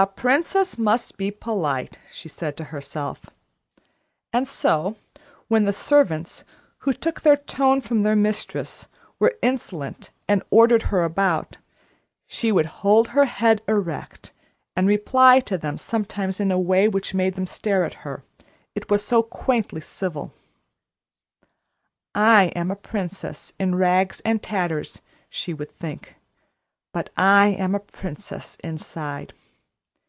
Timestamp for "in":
16.40-16.50, 23.60-23.74